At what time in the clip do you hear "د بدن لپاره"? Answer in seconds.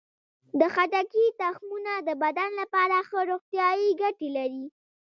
2.07-2.95